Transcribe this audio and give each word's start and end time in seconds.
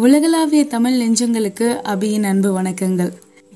உலகளாவிய 0.00 0.66
தமிழ் 0.66 0.94
நெஞ்சங்களுக்கு 1.02 1.66
அபியின் 1.92 2.22
அன்பு 2.22 2.62
வணக்கங்கள். 2.62 3.10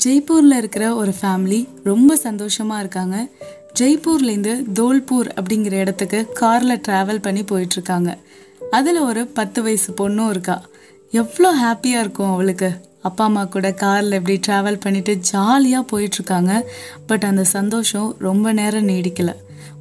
ஜெய்ப்பூரில் 0.04 0.56
இருக்கிற 0.56 0.94
ஒரு 0.94 1.14
ஃபேமிலி 1.20 1.68
ரொம்ப 1.84 2.16
சந்தோஷமாக 2.16 2.80
இருக்காங்க. 2.80 3.28
ஜெய்ப்பூர்லேருந்து 3.80 4.54
தோல்பூர் 4.72 5.28
அப்படிங்கிற 5.40 5.72
இடத்துக்கு 5.72 6.32
காரில் 6.32 6.80
ட்ராவல் 6.88 7.22
பண்ணி 7.22 7.42
போயிட்டுருக்காங்க. 7.42 8.18
அதில் 8.70 8.98
ஒரு 8.98 9.26
பத்து 9.26 9.62
வயசு 9.62 9.92
பொண்ணும் 9.92 10.28
இருக்கா. 10.28 10.62
எவ்வளோ 11.10 11.50
ஹாப்பியாக 11.62 12.04
இருக்கும் 12.04 12.32
அவளுக்கு. 12.32 12.70
அப்பா 13.02 13.24
அம்மா 13.24 13.44
கூட 13.44 13.72
காரில் 13.72 14.12
இப்படி 14.12 14.40
ட்ராவல் 14.46 14.80
பண்ணிட்டு 14.80 15.16
ஜாலியாக 15.16 15.88
போயிட்டுருக்காங்க. 15.90 16.62
பட் 17.06 17.24
அந்த 17.24 17.44
சந்தோஷம் 17.44 18.16
ரொம்ப 18.18 18.52
நேரம் 18.52 18.88
நீடிக்கலை. 18.88 19.34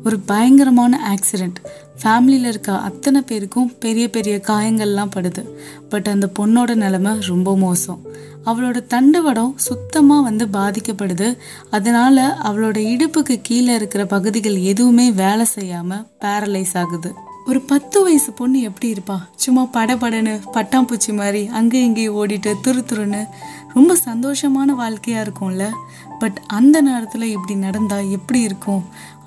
ஒரு 0.03 0.19
பயங்கரமான 0.19 1.15
ஆக்சிடெண்ட் 1.15 1.59
ஃபேமிலியில் 2.03 2.47
இருக்க 2.47 2.77
அத்தனை 2.77 3.21
பேருக்கும் 3.21 3.77
பெரிய 3.79 4.09
பெரிய 4.09 4.41
காயங்கள்லாம் 4.47 5.13
படுது. 5.15 5.43
பட் 5.89 6.07
அந்த 6.07 6.29
பொண்ணோட 6.39 6.75
நிலமை 6.75 7.11
ரொம்ப 7.19 7.57
மோசம். 7.57 8.01
அவளோட 8.45 8.77
தண்டுவடம் 8.85 9.53
சுத்தமாக 9.55 10.21
வந்து 10.21 10.45
பாதிக்கப்படுது. 10.45 11.37
அதனால 11.71 12.37
அவளோட 12.43 12.77
இடுப்புக்கு 12.93 13.39
கீழே 13.41 13.75
இருக்கிற 13.75 14.05
பகுதிகள் 14.05 14.57
எதுவுமே 14.57 15.11
வேலை 15.11 15.45
செய்யாமல் 15.45 16.05
பேரலைஸ் 16.21 16.75
ஆகுது. 16.77 17.13
ஒரு 17.45 17.61
பத்து 17.61 18.03
வயசு 18.03 18.31
பொண்ணு 18.31 18.61
எப்படி 18.61 18.93
இருப்பா? 18.93 19.17
சும்மா 19.35 19.63
படபடன்னு 19.73 20.41
பட்டாம்பூச்சி 20.53 21.13
மாதிரி 21.15 21.47
அங்கே 21.47 21.83
இங்கேயும் 21.83 22.17
ஓடிட்டு 22.17 22.53
துரு 22.63 22.83
துருன்னு 22.89 23.27
ரொம்ப 23.73 23.97
சந்தோஷமான 24.05 24.75
வாழ்க்கையாக 24.75 25.25
இருக்கும்ல. 25.25 25.71
பட் 26.23 26.37
அந்த 26.57 26.77
நேரத்தில் 26.89 27.31
இப்படி 27.35 27.55
நடந்தால் 27.65 28.13
எப்படி 28.17 28.41
இருக்கும்? 28.49 28.83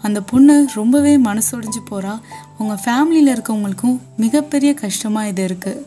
அந்த 0.06 0.18
பொண்ணு 0.30 0.54
ரொம்பவே 0.74 1.16
மனசொடிஞ்சு 1.28 1.82
போகிறா 1.90 2.14
அவங்க 2.58 2.76
ஃபேமிலியில் 2.84 3.34
இருக்கவங்களுக்கும் 3.34 3.98
மிகப்பெரிய 4.16 4.72
கஷ்டமாக 4.84 5.30
இது 5.32 5.44
இருக்குது 5.48 5.82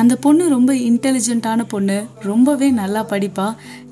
அந்த 0.00 0.14
பொண்ணு 0.24 0.42
ரொம்ப 0.48 0.72
இன்டெலிஜென்ட்டான 0.88 1.60
பொண்ணு 1.72 1.96
ரொம்பவே 2.26 2.68
நல்லா 2.80 3.00
படிப்பா. 3.12 3.46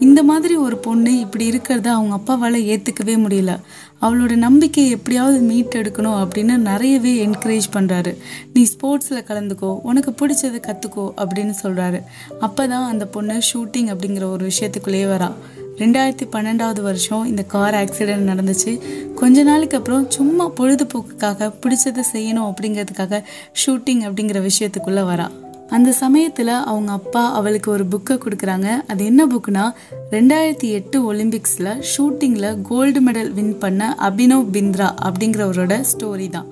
இந்த 0.06 0.20
மாதிரி 0.22 0.54
ஒரு 0.64 0.76
பொண்ணு 0.84 1.12
இப்படி 1.20 1.44
இருக்கிறத 1.50 1.88
அவங்க 1.94 2.14
அப்பாவால் 2.18 2.58
ஏற்றுக்கவே 2.72 3.14
முடியல. 3.24 3.54
அவளோட 4.02 4.34
நம்பிக்கையை 4.46 4.90
எப்படியாவது 4.96 5.38
மீட் 5.48 5.78
எடுக்கணும் 5.80 6.18
அப்படின்னு 6.22 6.56
நிறையவே 6.70 7.14
என்கரேஜ் 7.26 7.68
பண்ணுறாரு 7.76 8.12
நீ 8.54 8.62
ஸ்போர்ட்ஸில் 8.72 9.26
கலந்துக்கோ 9.30 9.70
உனக்கு 9.90 10.12
பிடிச்சதை 10.20 10.60
கற்றுக்கோ 10.68 11.06
அப்படின்னு 11.22 11.54
சொல்கிறாரு 11.62 12.00
அப்போ 12.46 12.66
தான் 12.68 12.90
அந்த 12.92 13.06
பொண்ணு 13.16 13.38
ஷூட்டிங் 13.50 13.90
அப்படிங்கிற 13.94 14.26
ஒரு 14.36 14.44
விஷயத்துக்குள்ளேயே 14.50 15.08
வரா. 15.14 15.30
ரெண்டாயிரத்தி 15.78 16.26
பன்னெண்டாவது 16.32 16.80
வருஷம் 16.80 17.24
இந்த 17.24 17.42
கார் 17.42 17.74
ஆக்சிடென்ட் 17.74 18.28
நடந்துச்சு. 18.30 18.80
கொஞ்ச 19.14 19.42
நாளைக்கு 19.42 19.76
அப்புறம் 19.76 20.10
சும்மா 20.10 20.50
பொழுதுபோக்குக்காக 20.50 21.52
பிடிச்சதை 21.62 22.02
செய்யணும் 22.12 22.52
அப்படிங்கிறதுக்காக 22.52 23.22
ஷூட்டிங் 23.66 24.02
அப்படிங்கிற 24.08 24.48
விஷயத்துக்குள்ளே 24.48 25.04
வரா. 25.10 25.26
அந்த 25.68 25.92
சமயத்தில் 25.92 26.46
அவங்க 26.46 26.92
அப்பா 26.92 27.32
அவளுக்கு 27.32 27.70
ஒரு 27.70 27.84
புக்கை 27.84 28.18
கொடுக்குறாங்க. 28.24 28.68
அது 28.86 29.04
என்ன 29.04 29.26
புக்குனா 29.26 29.72
ரெண்டாயிரத்தி 30.10 30.70
எட்டு 30.70 31.14
ஒலிம்பிக்ஸில் 31.14 31.82
ஷூட்டிங்கில் 31.92 32.62
கோல்டு 32.62 33.00
மெடல் 33.00 33.30
வின் 33.30 33.58
பண்ண 33.58 33.96
அபினவ் 34.00 34.46
பிந்த்ரா 34.52 34.90
அப்படிங்கிறவரோட 35.04 35.84
ஸ்டோரி 35.92 36.30
தான். 36.30 36.46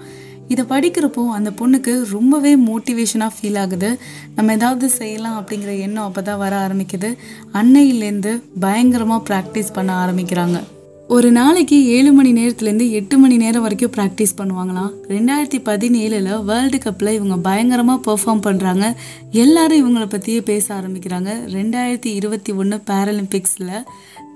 இதை 0.52 0.64
படிக்கிறப்போ 0.72 1.22
அந்த 1.38 1.50
பொண்ணுக்கு 1.60 1.92
ரொம்பவே 2.14 2.52
மோட்டிவேஷனாக 2.68 3.36
ஃபீல் 3.36 3.58
ஆகுது. 3.64 3.90
நம்ம 4.36 4.54
ஏதாவது 4.58 4.88
செய்யலாம் 5.00 5.38
அப்படிங்கிற 5.40 5.74
எண்ணம் 5.88 6.06
அப்போ 6.08 6.22
தான் 6.22 6.42
வர 6.44 6.54
ஆரம்பிக்குது. 6.66 7.10
அன்னையிலேருந்து 7.60 8.32
பயங்கரமாக 8.64 9.26
ப்ராக்டிஸ் 9.28 9.76
பண்ண 9.78 9.92
ஆரம்பிக்கிறாங்க. 10.04 10.58
ஒரு 11.14 11.28
நாளைக்கு 11.30 11.76
ஏழு 11.96 12.10
மணி 12.12 12.30
நேரத்துலேருந்து 12.38 12.86
எட்டு 12.98 13.16
மணி 13.22 13.36
நேரம் 13.42 13.64
வரைக்கும் 13.64 13.92
ப்ராக்டிஸ் 13.96 14.32
பண்ணுவாங்களாம். 14.38 14.88
ரெண்டாயிரத்தி 15.12 15.58
பதினேழில் 15.68 16.30
வேர்ல்டு 16.48 16.78
கப்பில் 16.84 17.10
இவங்க 17.16 17.36
பயங்கரமாக 17.44 18.00
பெர்ஃபார்ம் 18.06 18.42
பண்ணுறாங்க 18.46 18.86
எல்லாரும் 19.44 19.80
இவங்களை 19.82 20.06
பற்றியே 20.14 20.40
பேச 20.50 20.66
ஆரம்பிக்கிறாங்க. 20.78 21.30
ரெண்டாயிரத்தி 21.56 22.10
இருபத்தி 22.20 22.54
ஒன்று 22.62 22.78
பேரலிம்பிக்ஸில் 22.90 23.72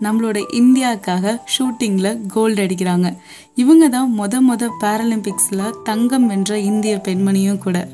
நம்மளோட 0.01 0.39
இந்தியாவுக்காக 0.53 1.39
ஷூட்டிங்கில் 1.55 2.21
கோல்டு 2.27 2.67
அடிக்கிறாங்க. 2.67 3.09
இவங்க 3.55 3.89
தான் 3.89 4.13
மொத 4.19 4.35
மொத 4.49 4.69
பேரலிம்பிக்ஸில் 4.83 5.75
தங்கம் 5.85 6.27
வென்ற 6.27 6.59
இந்திய 6.59 7.01
பெண்மணியும் 7.09 7.59
கூட. 7.59 7.89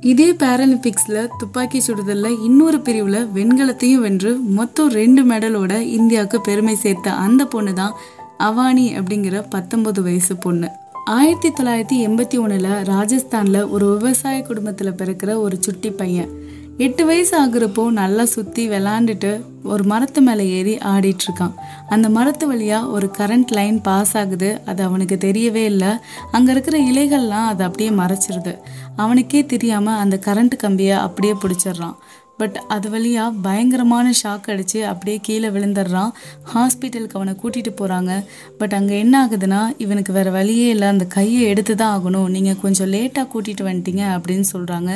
இதே 0.00 0.32
பேரலிம்பிக்ஸில் 0.32 1.28
துப்பாக்கி 1.38 1.80
சுடுதலில் 1.80 2.38
இன்னொரு 2.44 2.80
பிரிவில் 2.80 3.26
வெண்கலத்தையும் 3.34 4.04
வென்று 4.06 4.36
மொத்தம் 4.36 4.90
ரெண்டு 4.90 5.24
மெடலோட 5.24 5.80
இந்தியாவுக்கு 5.80 6.40
பெருமை 6.40 6.74
சேர்த்த 6.74 7.12
அந்த 7.12 7.44
பொண்ணு 7.44 7.74
தான் 7.74 7.96
அவானி 8.38 8.86
அப்படிங்கிற 8.98 9.44
பத்தொன்பது 9.48 10.02
வயசு 10.02 10.36
பொண்ணு. 10.36 10.68
ஆயிரத்தி 11.04 11.48
தொள்ளாயிரத்தி 11.48 11.96
எண்பத்தி 12.06 12.36
ஒன்றில் 12.40 12.70
ராஜஸ்தானில் 12.92 13.68
ஒரு 13.68 13.86
விவசாய 13.98 14.42
குடும்பத்தில் 14.42 14.98
பிறக்கிற 14.98 15.34
ஒரு 15.34 15.56
சுட்டி 15.60 15.90
பையன். 15.90 16.39
எட்டு 16.84 17.02
வயசு 17.08 17.32
ஆகுறப்போ 17.40 17.82
நல்லா 17.98 18.24
சுற்றி 18.24 18.62
விளாண்டுட்டு 18.68 19.30
ஒரு 19.70 19.82
மரத்து 19.84 20.20
மேலே 20.26 20.44
ஏறி 20.58 20.74
ஆடிட்டுருக்கான். 20.90 21.56
அந்த 21.88 22.06
மரத்து 22.08 22.44
வழியாக 22.46 22.92
ஒரு 22.96 23.06
கரண்ட் 23.18 23.50
லைன் 23.56 23.80
பாஸ் 23.80 24.12
ஆகுது. 24.20 24.50
அது 24.66 24.80
அவனுக்கு 24.84 25.16
தெரியவே 25.26 25.64
இல்லை. 25.72 25.90
அங்கே 26.30 26.50
இருக்கிற 26.54 26.78
இலைகள்லாம் 26.90 27.48
அதை 27.52 27.66
அப்படியே 27.66 27.90
மறைச்சிருது. 27.90 28.54
அவனுக்கே 28.96 29.46
தெரியாமல் 29.46 30.00
அந்த 30.04 30.18
கரண்ட் 30.26 30.56
கம்பியை 30.56 30.96
அப்படியே 31.06 31.34
பிடிச்சிடுறான். 31.42 31.96
பட் 32.40 32.56
அது 32.74 32.86
வழியாக 32.94 33.38
பயங்கரமான 33.46 34.12
ஷாக் 34.22 34.48
அடித்து 34.52 34.80
அப்படியே 34.92 35.18
கீழே 35.26 35.48
விழுந்துடுறான். 35.56 36.12
ஹாஸ்பிட்டலுக்கு 36.52 37.18
அவனை 37.18 37.34
கூட்டிகிட்டு 37.42 37.72
போகிறாங்க 37.80 38.12
பட் 38.60 38.74
அங்கே 38.78 38.96
என்ன 39.04 39.14
ஆகுதுன்னா 39.24 39.60
இவனுக்கு 39.84 40.14
வேறு 40.18 40.30
வழியே 40.38 40.68
இல்லை. 40.74 40.88
அந்த 40.94 41.06
கையை 41.16 41.42
எடுத்து 41.52 41.74
தான் 41.82 41.94
ஆகணும். 41.96 42.28
நீங்கள் 42.36 42.60
கொஞ்சம் 42.64 42.90
லேட்டாக 42.94 43.26
கூட்டிகிட்டு 43.34 43.68
வந்துட்டீங்க 43.68 44.04
அப்படின்னு 44.16 44.46
சொல்கிறாங்க 44.54 44.90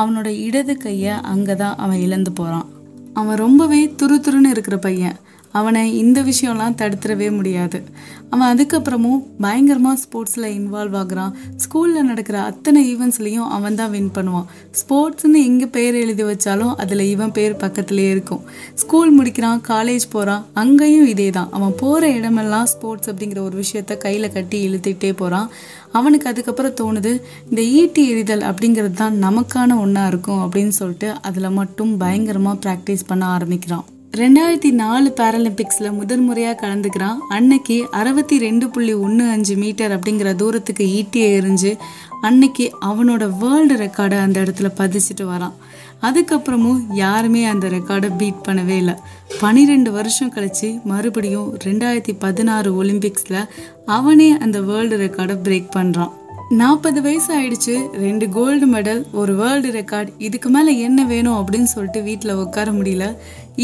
அவனோட 0.00 0.28
இடது 0.46 0.76
கையை 0.86 1.16
அங்கே 1.32 1.56
தான் 1.64 1.76
அவன் 1.86 2.02
இழந்து 2.06 2.32
போகிறான் 2.40 2.68
அவன் 3.20 3.42
ரொம்பவே 3.44 3.82
துரு 4.00 4.16
துருன்னு 4.26 4.50
இருக்கிற 4.54 4.76
பையன். 4.86 5.16
அவனை 5.58 5.82
இந்த 6.02 6.18
விஷயம்லாம் 6.28 6.76
தடுத்துடவே 6.80 7.28
முடியாது. 7.38 7.78
அவன் 8.32 8.50
அதுக்கப்புறமும் 8.52 9.22
பயங்கரமாக 9.44 10.00
ஸ்போர்ட்ஸில் 10.02 10.48
இன்வால்வ் 10.58 10.96
ஆகுறான். 11.00 11.32
ஸ்கூலில் 11.64 12.08
நடக்கிற 12.10 12.36
அத்தனை 12.50 12.80
ஈவெண்ட்ஸ்லேயும் 12.92 13.50
அவன் 13.56 13.76
தான் 13.80 13.92
வின் 13.94 14.12
பண்ணுவான். 14.16 14.46
ஸ்போர்ட்ஸ்னு 14.80 15.40
எங்கே 15.48 15.68
பேர் 15.76 15.98
எழுதி 16.04 16.26
வச்சாலும் 16.30 16.72
அதில் 16.84 17.04
இவன் 17.14 17.34
பேர் 17.38 17.60
பக்கத்துலேயே 17.64 18.10
இருக்கும். 18.14 18.42
ஸ்கூல் 18.82 19.12
முடிக்கிறான் 19.18 19.62
காலேஜ் 19.72 20.06
போகிறான் 20.14 20.44
அங்கேயும் 20.62 21.08
இதே 21.12 21.28
தான் 21.38 21.52
அவன் 21.58 21.76
போகிற 21.82 22.10
இடமெல்லாம் 22.18 22.68
ஸ்போர்ட்ஸ் 22.74 23.10
அப்படிங்கிற 23.12 23.42
ஒரு 23.48 23.56
விஷயத்த 23.62 23.96
கையில் 24.06 24.34
கட்டி 24.38 24.60
இழுத்துக்கிட்டே 24.68 25.12
போகிறான் 25.22 25.48
அவனுக்கு 25.98 26.26
அதுக்கப்புறம் 26.32 26.78
தோணுது 26.80 27.12
இந்த 27.50 27.62
ஈட்டி 27.78 28.02
எறிதல் 28.12 28.44
அப்படிங்கிறது 28.50 28.96
தான் 29.04 29.18
நமக்கான 29.26 29.76
ஒன்றா 29.84 30.04
இருக்கும் 30.12 30.44
அப்படின்னு 30.44 30.74
சொல்லிட்டு 30.80 31.10
அதில் 31.30 31.56
மட்டும் 31.60 31.92
பயங்கரமாக 32.04 32.62
ப்ராக்டிஸ் 32.66 33.10
பண்ண 33.10 33.26
ஆரம்பிக்கிறான். 33.36 33.86
ரெண்டாயிரத்தி 34.20 34.70
நாலு 34.70 35.08
பேரலிம்பிக்ஸில் 35.18 35.94
முதல் 35.98 36.20
முறையாக 36.20 36.56
கலந்துக்கிறான் 36.62 37.20
அன்னைக்கு 37.28 37.76
அறுபத்தி 37.90 38.36
ரெண்டு 38.38 38.66
புள்ளி 38.70 38.94
ஒன்று 39.04 39.24
அஞ்சு 39.34 39.54
மீட்டர் 39.56 39.94
அப்படிங்கிற 39.96 40.30
தூரத்துக்கு 40.42 40.84
ஈட்டியை 40.98 41.28
எரிஞ்சு 41.38 41.72
அன்னைக்கு 42.28 42.66
அவனோட 42.90 43.26
வேர்ல்டு 43.42 43.76
ரெக்கார்டை 43.84 44.18
அந்த 44.24 44.36
இடத்துல 44.44 44.70
பதிச்சுட்டு 44.80 45.26
வரான். 45.32 45.56
அதுக்கப்புறமும் 46.08 46.80
யாருமே 46.94 47.44
அந்த 47.44 47.68
ரெக்கார்டை 47.68 48.10
பீட் 48.20 48.46
பண்ணவே 48.48 48.76
இல்லை. 48.82 48.96
பனிரெண்டு 49.40 49.92
வருஷம் 49.98 50.34
கழித்து 50.36 50.70
மறுபடியும் 50.92 51.50
ரெண்டாயிரத்தி 51.66 52.14
பதினாறு 52.24 52.72
ஒலிம்பிக்ஸில் 52.82 53.40
அவனே 53.98 54.30
அந்த 54.46 54.60
வேர்ல்டு 54.70 54.98
ரெக்கார்டை 55.06 55.38
பிரேக் 55.46 55.76
பண்ணுறான் 55.78 56.12
நாற்பது 56.60 57.00
வயசு 57.02 57.30
ஆயிடுச்சு 57.36 57.74
ரெண்டு 57.92 58.28
கோல்டு 58.28 58.66
மெடல் 58.72 59.00
ஒரு 59.20 59.32
வேர்ல்டு 59.34 59.68
ரெக்கார்ட் 59.76 60.08
இதுக்கு 60.26 60.48
மேலே 60.48 60.72
என்ன 60.78 61.04
வேணும் 61.04 61.36
அப்படின்னு 61.40 61.68
சொல்லிட்டு 61.72 62.00
வீட்டில் 62.02 62.40
உட்கார 62.42 62.70
முடியல. 62.70 63.04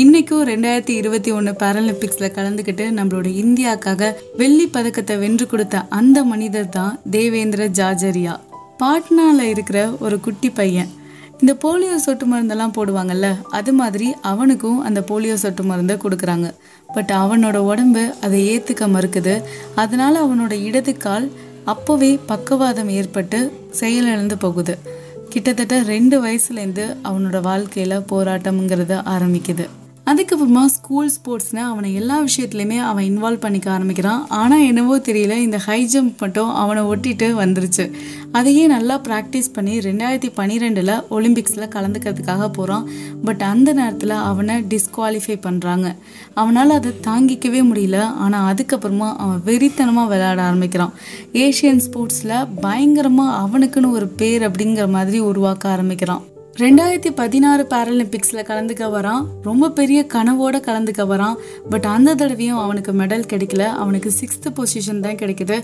இன்னைக்கும் 0.03 0.45
ரெண்டாயிரத்தி 0.51 0.95
இருபத்தி 1.01 1.31
ஒன்று 1.31 1.53
பேரலிம்பிக்ஸில் 1.63 2.35
கலந்துக்கிட்டு 2.37 2.85
நம்மளோட 2.99 3.31
இந்தியாவுக்காக 3.43 4.11
வெள்ளி 4.37 4.67
பதக்கத்தை 4.67 5.17
வென்று 5.19 5.47
கொடுத்த 5.47 5.83
அந்த 5.99 6.23
மனிதர் 6.25 6.69
தான் 6.69 6.95
தேவேந்திர 7.17 7.67
ஜாஜரியா. 7.81 8.37
பாட்னாவில் 8.83 9.51
இருக்கிற 9.55 9.81
ஒரு 10.07 10.19
குட்டி 10.21 10.51
பையன். 10.51 10.91
இந்த 11.41 11.53
போலியோ 11.65 11.97
சொட்டு 12.05 12.27
மருந்தெல்லாம் 12.27 12.75
போடுவாங்கல்ல 12.79 13.27
அது 13.59 13.73
மாதிரி 13.81 14.09
அவனுக்கும் 14.31 14.81
அந்த 14.81 15.01
போலியோ 15.11 15.35
சொட்டு 15.35 15.65
மருந்தை 15.65 15.97
கொடுக்குறாங்க. 16.05 16.49
பட் 16.95 17.13
அவனோட 17.19 17.57
உடம்பு 17.73 18.05
அதை 18.25 18.41
ஏற்றுக்க 18.55 18.87
மறுக்குது. 18.97 19.37
அதனால 19.75 20.15
அவனோட 20.25 20.55
இடது 20.71 20.95
கால் 20.97 21.29
அப்போவே 21.73 22.19
பக்கவாதம் 22.27 22.89
ஏற்பட்டு 22.89 23.39
செயலிழந்து 23.71 24.39
போகுது. 24.39 24.79
கிட்டத்தட்ட 25.29 25.83
ரெண்டு 25.83 26.17
வயசுலேருந்து 26.25 26.97
அவனோட 27.05 27.41
வாழ்க்கையில் 27.41 27.99
போராட்டம்ங்கிறது 27.99 28.97
ஆரம்பிக்குது. 29.15 29.67
அதுக்கப்புறமா 30.09 30.63
ஸ்கூல் 30.75 31.09
ஸ்போர்ட்ஸ்னு 31.15 31.61
அவனை 31.71 31.89
எல்லா 32.01 32.17
விஷயத்துலையுமே 32.27 32.77
அவன் 32.89 33.07
இன்வால்வ் 33.09 33.43
பண்ணிக்க 33.45 33.71
ஆரம்பிக்கிறான். 33.71 34.21
ஆனால் 34.41 34.63
என்னவோ 34.69 34.95
தெரியல 35.09 35.35
இந்த 35.47 35.59
ஹை 35.65 35.79
ஜம்ப் 35.93 36.23
மட்டும் 36.25 36.51
அவனை 36.63 36.83
ஒட்டிட்டு 36.93 37.27
வந்துருச்சு. 37.41 37.85
அதையே 38.39 38.67
நல்லா 38.75 38.95
ப்ராக்டிஸ் 39.09 39.51
பண்ணி 39.57 39.75
ரெண்டாயிரத்தி 39.79 40.31
பன்னிரெண்டில் 40.39 40.95
ஒலிம்பிக்ஸில் 41.17 41.73
கலந்துக்கிறதுக்காக 41.75 42.49
போகிறான் 42.59 42.87
பட் 43.27 43.45
அந்த 43.51 43.69
நேரத்தில் 43.81 44.17
அவனை 44.31 44.57
டிஸ்குவாலிஃபை 44.73 45.37
பண்ணுறாங்க 45.49 45.91
அவனால் 46.35 46.77
அதை 46.79 46.93
தாங்கிக்கவே 47.09 47.63
முடியல. 47.73 48.01
ஆனால் 48.25 48.49
அதுக்கப்புறமா 48.53 49.11
அவன் 49.25 49.45
வெறித்தனமாக 49.51 50.13
விளையாட 50.15 50.43
ஆரம்பிக்கிறான். 50.49 50.97
ஏஷியன் 51.45 51.85
ஸ்போர்ட்ஸில் 51.89 52.39
பயங்கரமாக 52.65 53.39
அவனுக்குன்னு 53.45 53.95
ஒரு 54.01 54.09
பேர் 54.23 54.51
அப்படிங்கிற 54.51 54.89
மாதிரி 54.99 55.21
உருவாக்க 55.31 55.65
ஆரம்பிக்கிறான். 55.77 56.25
ரெண்டாயிரத்தி 56.61 57.11
பதினாறு 57.19 57.67
பேரலிம்பிக்ஸில் 57.73 58.47
கலந்துக்க 58.49 58.85
வரான். 58.95 59.27
ரொம்ப 59.43 59.69
பெரிய 59.71 60.07
கனவோட 60.15 60.57
கலந்துக்க 60.69 61.03
வரான். 61.11 61.37
பட் 61.71 61.87
அந்த 61.87 62.15
தடவையும் 62.15 62.59
அவனுக்கு 62.59 62.93
மெடல் 62.93 63.27
கிடைக்கல. 63.33 63.67
அவனுக்கு 63.83 64.11
சிக்ஸ்த்து 64.21 64.53
பொசிஷன் 64.57 65.05
தான் 65.05 65.21
கிடைக்குது. 65.23 65.59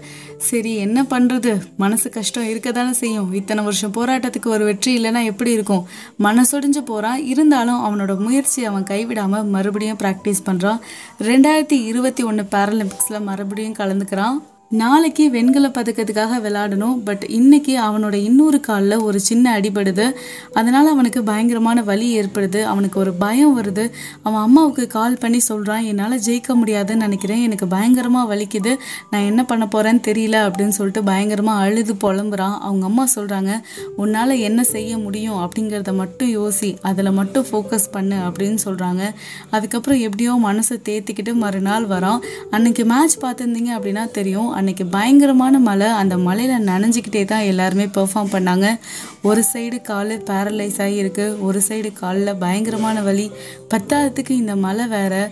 சரி 0.49 0.76
என்ன 0.76 1.02
பண்ணுறது 1.02 1.52
மனசு 1.76 2.11
கஷ்டம் 2.11 2.49
இருக்க 2.52 2.73
தானே 2.73 2.93
செய்யும். 2.93 3.32
இத்தனை 3.41 3.64
வருஷம் 3.64 3.96
போராட்டத்துக்கு 3.99 4.55
ஒரு 4.56 4.64
வெற்றி 4.64 4.93
இல்லைன்னா 4.99 5.25
எப்படி 5.25 5.52
இருக்கும்? 5.58 5.85
மனசொடிஞ்சு 6.29 6.82
போகிறான் 6.93 7.26
இருந்தாலும் 7.35 7.85
அவனோட 7.88 8.14
முயற்சி 8.25 8.64
அவன் 8.64 8.88
கைவிடாமல் 8.94 9.52
மறுபடியும் 9.56 10.02
ப்ராக்டிஸ் 10.06 10.47
பண்ணுறான் 10.50 10.82
ரெண்டாயிரத்தி 11.31 11.79
இருபத்தி 11.90 12.23
ஒன்று 12.23 12.44
பேரலிம்பிக்ஸில் 12.56 13.26
மறுபடியும் 13.31 13.79
கலந்துக்கிறான். 13.82 14.38
நாளைக்கு 14.82 15.31
வெண்கல 15.31 15.69
பதக்கத்துக்காக 15.69 16.38
விளாடணும் 16.44 16.94
பட் 17.05 17.25
இன்னைக்கு 17.29 17.73
அவனோட 17.81 18.15
இன்னொரு 18.15 18.61
காலில் 18.61 18.97
ஒரு 18.97 19.21
சின்ன 19.21 19.61
அடிபடுது. 19.61 20.06
அதனால் 20.53 20.87
அவனுக்கு 20.87 21.23
பயங்கரமான 21.23 21.82
வலி 21.82 22.09
ஏற்படுது. 22.21 22.62
அவனுக்கு 22.62 23.00
ஒரு 23.00 23.12
பயம் 23.12 23.53
வருது. 23.61 23.91
அவன் 24.23 24.41
அம்மாவுக்கு 24.41 24.87
கால் 24.87 25.19
பண்ணி 25.19 25.38
சொல்கிறான் 25.38 25.82
என்னால் 25.82 26.21
ஜெயிக்க 26.26 26.55
முடியாதுன்னு 26.55 27.03
நினைக்கிறேன். 27.03 27.43
எனக்கு 27.43 27.67
பயங்கரமாக 27.67 28.35
வலிக்குது. 28.35 28.76
நான் 29.11 29.23
என்ன 29.23 29.44
பண்ண 29.44 29.69
போகிறேன்னு 29.73 30.03
தெரியல 30.11 30.37
அப்படின்னு 30.47 30.75
சொல்லிட்டு 30.79 31.05
பயங்கரமாக 31.05 31.65
அழுது 31.65 31.94
புலம்புறான். 31.94 32.59
அவங்க 32.59 32.87
அம்மா 32.87 33.06
சொல்கிறாங்க 33.17 33.61
உன்னால் 33.97 34.35
என்ன 34.49 34.65
செய்ய 34.65 34.99
முடியும்? 34.99 35.38
அப்படிங்கிறத 35.38 35.94
மட்டும் 35.94 36.35
யோசி. 36.38 36.76
அதில் 36.81 37.11
மட்டும் 37.11 37.47
ஃபோக்கஸ் 37.53 37.88
பண்ணு 37.91 38.17
அப்படின்னு 38.17 38.59
சொல்கிறாங்க 38.65 39.03
அதுக்கப்புறம் 39.50 40.00
எப்படியோ 40.00 40.35
மனசை 40.44 40.79
தேத்திக்கிட்டு 40.88 41.35
மறுநாள் 41.35 41.87
வரான். 41.87 42.19
அன்னைக்கு 42.50 42.85
மேட்ச் 42.85 43.19
பார்த்துருந்தீங்க 43.21 43.73
அப்படின்னா 43.79 44.11
தெரியும். 44.11 44.62
அன்றைக்கி 44.64 44.84
பயங்கரமான 44.90 45.58
மழை. 45.58 45.87
அந்த 45.87 46.19
மழையில் 46.19 46.66
நனைஞ்சிக்கிட்டே 46.66 47.25
தான் 47.25 47.40
எல்லாருமே 47.40 47.84
பெர்ஃபார்ம் 47.84 48.31
பண்ணாங்க. 48.32 48.78
ஒரு 49.22 49.44
சைடு 49.52 49.82
கால் 49.82 50.12
பேரலைஸ் 50.31 50.78
ஆகியிருக்கு 50.84 51.40
ஒரு 51.40 51.62
சைடு 51.69 51.93
காலில் 51.93 52.31
பயங்கரமான 52.34 53.02
வலி. 53.02 53.26
பத்தாததுக்கு 53.75 54.31
இந்த 54.31 54.56
மழை 54.56 54.87
வேறு. 54.87 55.31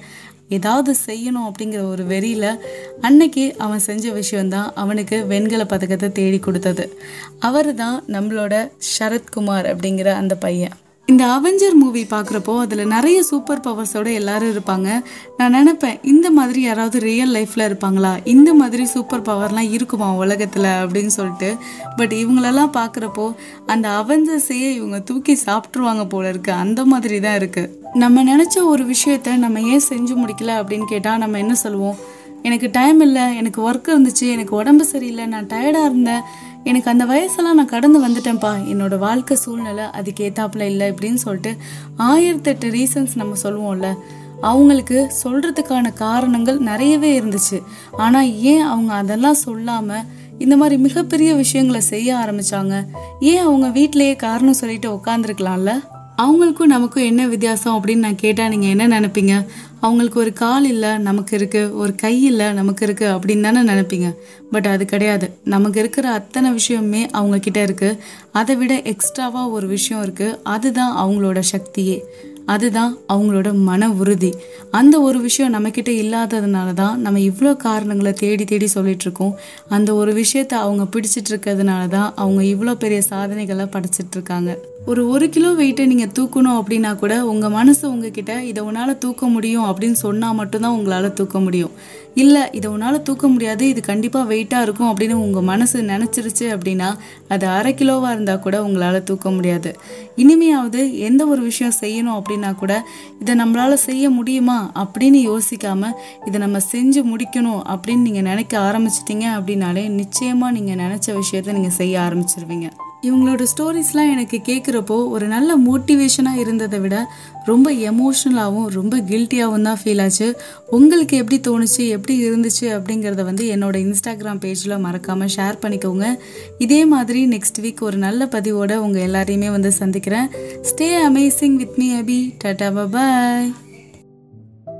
ஏதாவது 0.49 0.95
செய்யணும் 1.07 1.49
அப்படிங்கிற 1.49 1.89
ஒரு 1.89 2.05
வெறியில் 2.05 2.61
அன்னைக்கு 3.01 3.55
அவன் 3.59 3.79
செஞ்ச 3.79 4.11
விஷயம்தான் 4.11 4.73
அவனுக்கு 4.75 5.27
வெண்கல 5.27 5.65
பதக்கத்தை 5.65 6.13
தேடி 6.13 6.39
கொடுத்தது. 6.39 7.01
அவர் 7.39 7.75
தான் 7.75 8.05
நம்மளோட 8.09 8.55
சரத்குமார் 8.99 9.69
அப்படிங்கிற 9.73 10.13
அந்த 10.13 10.35
பையன். 10.35 10.77
இந்த 11.09 11.25
அவெஞ்சர் 11.27 11.75
மூவி 11.75 12.03
பார்க்குறப்போ 12.11 12.53
அதில் 12.59 12.83
நிறைய 12.87 13.23
சூப்பர் 13.23 13.61
பவர்ஸோட 13.61 14.13
எல்லாரும் 14.13 14.53
இருப்பாங்க. 14.53 14.89
நான் 15.37 15.55
நினப்பேன் 15.55 15.99
இந்த 16.03 16.31
மாதிரி 16.31 16.61
யாராவது 16.63 16.99
ரியல் 16.99 17.33
லைஃப்பில் 17.35 17.65
இருப்பாங்களா? 17.69 18.13
இந்த 18.25 18.55
மாதிரி 18.55 18.85
சூப்பர் 18.87 19.23
பவர்லாம் 19.23 19.71
இருக்குமா 19.71 20.09
உலகத்தில் 20.15 20.69
அப்படின்னு 20.83 21.13
சொல்லிட்டு. 21.19 21.57
பட் 21.97 22.13
இவங்களெல்லாம் 22.13 22.73
பார்க்குறப்போ 22.79 23.35
அந்த 23.67 23.89
அவெஞ்சர்ஸையே 23.89 24.71
இவங்க 24.79 25.01
தூக்கி 25.01 25.37
சாப்பிட்ருவாங்க 25.47 26.09
போல 26.09 26.33
இருக்குது 26.33 26.61
அந்த 26.65 26.85
மாதிரி 26.85 27.21
தான் 27.21 27.39
இருக்குது 27.41 27.71
நம்ம 27.95 28.25
நினச்ச 28.25 28.57
ஒரு 28.65 28.85
விஷயத்த 28.85 29.37
நம்ம 29.37 29.61
ஏன் 29.61 29.87
செஞ்சு 29.89 30.17
முடிக்கல 30.23 30.53
அப்படின்னு 30.61 30.85
கேட்டால் 30.85 31.19
நம்ம 31.19 31.39
என்ன 31.39 31.55
சொல்லுவோம்? 31.55 31.99
எனக்கு 32.43 32.69
டைம் 32.73 33.01
இல்லை 33.01 33.25
எனக்கு 33.37 33.61
ஒர்க் 33.71 33.91
இருந்துச்சு 33.93 34.25
எனக்கு 34.35 34.55
உடம்பு 34.57 34.85
சரியில்லை 34.85 35.27
நான் 35.27 35.47
டயர்டாக 35.47 35.89
இருந்தேன். 35.91 36.25
எனக்கு 36.65 36.91
அந்த 36.91 37.05
வயசெல்லாம் 37.05 37.53
நான் 37.53 37.73
கடந்து 37.75 38.09
வந்துட்டேன்ப்பா. 38.09 38.53
என்னோட 38.73 38.99
வாழ்க்கை 38.99 39.37
சூழ்நிலை 39.37 39.85
அதுக்கு 39.85 40.33
ஏத்தாப்புல 40.33 40.61
இல்லை 40.61 40.91
இப்படின்னு 40.91 41.15
சொல்லிட்டு 41.15 41.57
ஆயிரத்தெட்டு 41.99 42.71
ரீசன்ஸ் 42.71 43.15
நம்ம 43.15 43.35
சொல்லுவோம்ல. 43.43 43.95
அவங்களுக்கு 44.41 45.13
சொல்கிறதுக்கான 45.25 45.93
காரணங்கள் 45.93 46.59
நிறையவே 46.59 47.21
இருந்துச்சு. 47.21 47.63
ஆனால் 47.93 48.39
ஏன் 48.41 48.61
அவங்க 48.61 48.93
அதெல்லாம் 48.93 49.35
சொல்லாமல் 49.35 50.03
இந்த 50.39 50.57
மாதிரி 50.57 50.81
மிகப்பெரிய 50.81 51.35
விஷயங்களை 51.35 51.81
செய்ய 51.81 52.15
ஆரம்பிச்சாங்க? 52.15 52.87
ஏன் 53.21 53.39
அவங்க 53.39 53.69
வீட்டிலேயே 53.69 54.17
காரணம் 54.17 54.53
சொல்லிட்டு 54.53 54.95
உட்காந்துருக்கலாம்ல 54.95 55.73
அவங்களுக்கும் 56.23 56.73
நமக்கும் 56.75 57.09
என்ன 57.11 57.27
வித்தியாசம் 57.27 57.77
அப்படின்னு 57.77 58.05
நான் 58.07 58.23
கேட்டால் 58.23 58.53
நீங்கள் 58.55 58.73
என்ன 58.75 59.01
நினைப்பீங்க? 59.01 59.35
அவங்களுக்கு 59.81 60.21
ஒரு 60.21 60.33
கால் 60.33 60.65
இல்லை 60.65 60.91
நமக்கு 60.99 61.37
இருக்குது 61.37 61.73
ஒரு 61.83 61.95
கை 61.95 62.23
இல்லை 62.23 62.53
நமக்கு 62.53 62.87
இருக்குது 62.87 63.13
அப்படின்னு 63.15 63.41
தானே 63.41 63.63
நினைப்பீங்க. 63.73 64.09
பட் 64.51 64.67
அது 64.67 64.85
கிடையாது. 64.85 65.27
நமக்கு 65.45 65.81
இருக்கிற 65.81 66.09
அத்தனை 66.09 66.51
விஷயமே 66.51 67.07
அவங்கக்கிட்ட 67.07 67.61
இருக்குது 67.69 67.99
அதை 68.33 68.57
விட 68.57 68.75
எக்ஸ்ட்ராவாக 68.93 69.51
ஒரு 69.51 69.67
விஷயம் 69.67 70.05
இருக்குது 70.05 70.39
அதுதான் 70.43 70.95
அவங்களோட 71.05 71.43
சக்தியே. 71.53 71.99
அதுதான் 72.47 72.97
அவங்களோட 73.13 73.55
மன 73.55 73.91
உறுதி. 73.91 74.35
அந்த 74.71 75.01
ஒரு 75.01 75.21
விஷயம் 75.21 75.55
நம்மக்கிட்ட 75.55 75.91
இல்லாததுனால 76.03 76.73
தான் 76.73 77.01
நம்ம 77.01 77.19
இவ்வளோ 77.19 77.57
காரணங்களை 77.57 78.13
தேடி 78.13 78.45
தேடி 78.45 78.67
சொல்லிட்டு 78.67 79.05
இருக்கோம். 79.05 79.35
அந்த 79.69 79.95
ஒரு 79.95 80.13
விஷயத்த 80.13 80.53
அவங்க 80.53 80.85
பிடிச்சிட்டு 80.85 81.31
இருக்கிறதுனால 81.31 81.89
தான் 81.89 82.13
அவங்க 82.17 82.43
இவ்வளோ 82.43 82.75
பெரிய 82.75 83.03
சாதனைகளை 83.03 83.67
படைச்சிட்டு 83.67 84.13
இருக்காங்க. 84.13 84.59
ஒரு 84.87 85.09
ஒரு 85.09 85.29
கிலோ 85.29 85.53
வெயிட்டை 85.53 85.85
நீங்கள் 85.87 86.15
தூக்கணும் 86.19 86.57
அப்படின்னா 86.61 86.97
கூட 86.97 87.25
உங்கள் 87.25 87.51
மனசு 87.51 87.91
உங்ககிட்ட 87.91 88.43
இதை 88.43 88.63
உன்னால் 88.63 88.99
தூக்க 88.99 89.27
முடியும் 89.27 89.65
அப்படின்னு 89.65 89.93
சொன்னால் 89.93 90.35
மட்டும்தான் 90.35 90.73
உங்களால் 90.73 91.13
தூக்க 91.13 91.39
முடியும். 91.39 91.71
இல்லை 92.15 92.43
இதை 92.53 92.71
உன்னால் 92.71 93.03
தூக்க 93.03 93.29
முடியாது 93.29 93.69
இது 93.69 93.81
கண்டிப்பாக 93.81 94.35
வெயிட்டாக 94.35 94.63
இருக்கும் 94.63 94.91
அப்படின்னு 94.91 95.13
உங்கள் 95.13 95.43
மனசு 95.43 95.83
நினச்சிருச்சு 95.83 96.47
அப்படின்னா 96.55 96.95
அது 97.29 97.47
அரை 97.47 97.75
கிலோவாக 97.75 98.11
இருந்தால் 98.11 98.41
கூட 98.41 98.65
உங்களால் 98.65 99.03
தூக்க 99.03 99.31
முடியாது. 99.31 99.77
இனிமையாவது 100.17 100.99
எந்த 100.99 101.27
ஒரு 101.27 101.43
விஷயம் 101.43 101.79
செய்யணும் 101.81 102.19
அப்படின்னா 102.19 102.42
கூட 102.51 102.87
இதை 103.21 103.35
நம்மளால் 103.35 103.75
செய்ய 103.75 104.11
முடியுமா? 104.11 104.71
அப்படின்னு 104.75 105.39
யோசிக்காமல் 105.39 105.93
இதை 106.27 106.41
நம்ம 106.41 106.59
செஞ்சு 106.59 107.03
முடிக்கணும் 107.03 107.63
அப்படின்னு 107.67 107.97
நீங்கள் 107.97 108.23
நினைக்க 108.23 108.59
ஆரம்பிச்சிட்டிங்க 108.59 109.27
அப்படின்னாலே 109.29 109.89
நிச்சயமாக 109.89 110.59
நீங்கள் 110.59 110.87
நினச்ச 110.87 111.19
விஷயத்த 111.19 111.53
நீங்கள் 111.53 111.71
செய்ய 111.71 112.01
ஆரம்பிச்சிருவீங்க. 112.01 112.71
இவங்களோட 113.03 113.47
ஸ்டோரிஸ்லாம் 113.53 114.13
எனக்கு 114.13 114.41
கேட்குறப்போ 114.45 115.09
ஒரு 115.09 115.27
நல்ல 115.27 115.57
மோட்டிவேஷனாக 115.59 116.37
இருந்ததை 116.37 116.79
விட 116.79 117.13
ரொம்ப 117.45 117.73
எமோஷ்னலாகவும் 117.73 118.67
ரொம்ப 118.67 118.97
கில்ட்டியாகவும் 118.99 119.63
தான் 119.63 119.79
ஃபீல் 119.85 120.03
ஆச்சு. 120.03 120.37
உங்களுக்கு 120.71 121.17
எப்படி 121.17 121.51
தோணுச்சு 121.51 121.89
எப்படி 121.89 122.31
இருந்துச்சு 122.31 122.61
அப்படிங்கிறத 122.61 123.25
வந்து 123.25 123.57
என்னோட 123.57 123.77
இன்ஸ்டாகிராம் 123.87 124.43
பேஜில் 124.45 124.79
மறக்காமல் 124.79 125.35
ஷேர் 125.37 125.63
பண்ணிக்கோங்க. 125.63 126.19
இதே 126.59 126.85
மாதிரி 126.85 127.27
நெக்ஸ்ட் 127.27 127.61
வீக் 127.61 127.81
ஒரு 127.81 127.97
நல்ல 127.97 128.25
பதிவோட 128.25 128.77
உங்கள் 128.77 129.03
எல்லாரையுமே 129.03 129.51
வந்து 129.51 129.73
சந்திக்கிறேன். 129.73 130.31
Stay 130.63 130.91
amazing 131.09 131.55
with 131.55 131.77
me 131.77 131.91
Abhi 132.01 132.35
tata 132.45 132.89
bye 132.91 133.53